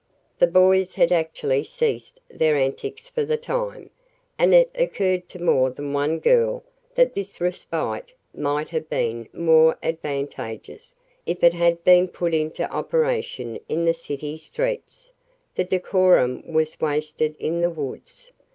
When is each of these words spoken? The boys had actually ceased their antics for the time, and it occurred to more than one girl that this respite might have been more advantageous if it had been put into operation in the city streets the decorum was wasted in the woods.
The 0.39 0.47
boys 0.47 0.95
had 0.95 1.11
actually 1.11 1.63
ceased 1.63 2.19
their 2.27 2.55
antics 2.55 3.07
for 3.07 3.23
the 3.23 3.37
time, 3.37 3.91
and 4.35 4.51
it 4.51 4.71
occurred 4.73 5.29
to 5.29 5.39
more 5.43 5.69
than 5.69 5.93
one 5.93 6.17
girl 6.17 6.63
that 6.95 7.13
this 7.13 7.39
respite 7.39 8.11
might 8.33 8.69
have 8.69 8.89
been 8.89 9.29
more 9.31 9.77
advantageous 9.83 10.95
if 11.27 11.43
it 11.43 11.53
had 11.53 11.83
been 11.83 12.07
put 12.07 12.33
into 12.33 12.67
operation 12.75 13.59
in 13.69 13.85
the 13.85 13.93
city 13.93 14.37
streets 14.37 15.11
the 15.53 15.63
decorum 15.65 16.51
was 16.51 16.79
wasted 16.81 17.35
in 17.37 17.61
the 17.61 17.69
woods. 17.69 18.31